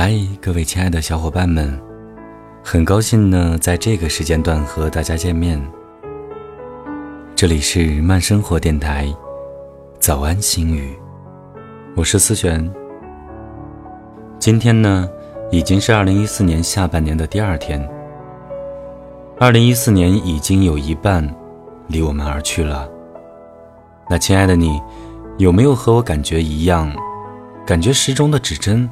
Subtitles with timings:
[0.00, 1.76] 嗨，各位亲爱的小伙伴们，
[2.62, 5.60] 很高兴呢，在这个时间段和大家见面。
[7.34, 9.12] 这里是慢生活电台，
[9.98, 10.96] 早安心语，
[11.96, 12.72] 我是思璇。
[14.38, 15.10] 今天呢，
[15.50, 17.84] 已经是二零一四年下半年的第二天。
[19.40, 21.28] 二零一四年已经有一半
[21.88, 22.88] 离我们而去了。
[24.08, 24.80] 那亲爱的你，
[25.38, 26.88] 有没有和我感觉一样，
[27.66, 28.88] 感觉时钟的指针？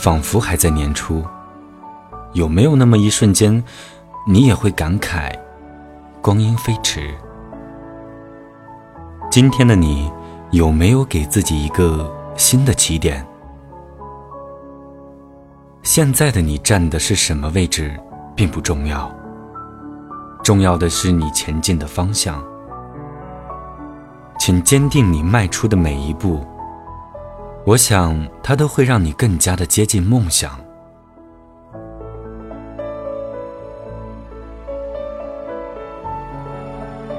[0.00, 1.24] 仿佛还在年初，
[2.32, 3.62] 有没有那么一瞬间，
[4.28, 5.36] 你也会感慨，
[6.22, 7.12] 光阴飞驰？
[9.28, 10.08] 今天的你，
[10.52, 13.26] 有没有给自己一个新的起点？
[15.82, 17.98] 现在的你站的是什么位置，
[18.36, 19.10] 并不重要，
[20.44, 22.40] 重要的是你前进的方向。
[24.38, 26.46] 请坚定你迈出的每一步。
[27.68, 30.58] 我想，它都会让你更加的接近梦想。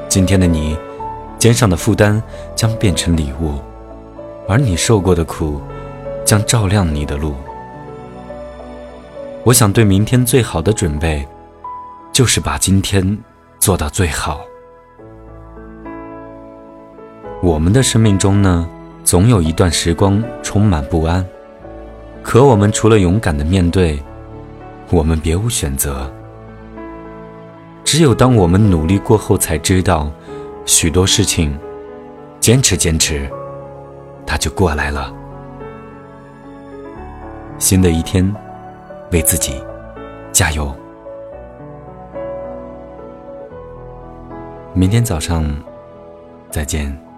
[0.07, 0.75] 今天的你，
[1.37, 2.19] 肩上的负担
[2.55, 3.59] 将变成礼物，
[4.47, 5.61] 而你受过的苦，
[6.25, 7.35] 将照亮你的路。
[9.43, 11.27] 我想，对明天最好的准备，
[12.11, 13.19] 就是把今天
[13.59, 14.41] 做到最好。
[17.43, 18.67] 我们的生命中呢？
[19.09, 21.25] 总有一段时光充满不安，
[22.21, 23.97] 可我们除了勇敢的面对，
[24.91, 26.07] 我们别无选择。
[27.83, 30.11] 只有当我们努力过后，才知道
[30.63, 31.57] 许多事情，
[32.39, 33.27] 坚持坚持，
[34.27, 35.11] 它就过来了。
[37.57, 38.31] 新的一天，
[39.11, 39.59] 为自己
[40.31, 40.71] 加油！
[44.75, 45.43] 明天早上
[46.51, 47.08] 再见。